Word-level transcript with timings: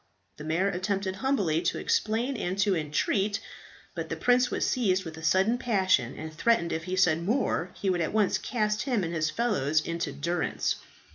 The 0.37 0.43
mayor 0.43 0.67
attempted 0.67 1.17
humbly 1.17 1.61
to 1.61 1.77
explain 1.77 2.35
and 2.35 2.57
to 2.57 2.75
entreat; 2.75 3.39
but 3.93 4.09
the 4.09 4.15
prince 4.15 4.49
was 4.49 4.65
seized 4.67 5.05
with 5.05 5.15
a 5.15 5.21
sudden 5.21 5.59
passion, 5.59 6.15
and 6.17 6.33
threatened 6.33 6.73
if 6.73 6.85
he 6.85 6.95
said 6.95 7.21
more 7.21 7.69
he 7.79 7.87
would 7.87 8.01
at 8.01 8.11
once 8.11 8.39
cast 8.39 8.81
him 8.81 9.03
and 9.03 9.13
his 9.13 9.29
fellows 9.29 9.79
into 9.79 10.11
durance. 10.11 10.77